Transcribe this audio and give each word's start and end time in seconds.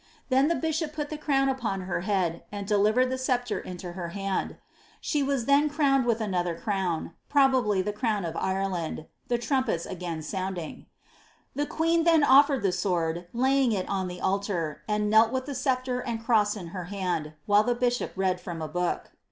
Then 0.29 0.47
the 0.47 0.55
bishop 0.55 0.93
put 0.93 1.11
the 1.11 1.17
crown 1.19 1.47
upon 1.47 1.81
her 1.81 2.01
head, 2.01 2.41
and 2.51 2.65
delivered 2.65 3.11
the 3.11 3.17
■ceplre 3.21 3.63
into 3.63 3.91
her 3.91 4.07
hand. 4.09 4.57
She 4.99 5.21
was 5.21 5.45
then 5.45 5.69
crowned 5.69 6.07
with 6.07 6.21
another 6.21 6.55
crown,— 6.57 7.13
probably 7.29 7.83
the 7.83 7.93
crown 7.93 8.25
of 8.25 8.35
Ireland— 8.35 9.05
the 9.27 9.37
trumpets 9.37 9.85
again 9.85 10.23
sounding. 10.23 10.87
The 11.53 11.67
queen 11.67 12.03
then 12.03 12.23
oflered 12.23 12.63
the 12.63 12.71
sword, 12.71 13.27
laying 13.31 13.73
it 13.73 13.87
on 13.87 14.07
the 14.07 14.19
altar, 14.21 14.81
and 14.87 15.07
knelt 15.07 15.31
with 15.31 15.45
the 15.45 15.53
sceptre 15.53 15.99
and 15.99 16.25
cross 16.25 16.55
in 16.55 16.69
her 16.69 16.85
hand, 16.85 17.33
while 17.45 17.63
the 17.63 17.75
bishop 17.75 18.11
read 18.15 18.41
from 18.41 18.59
a 18.59 18.67
book. 18.67 19.11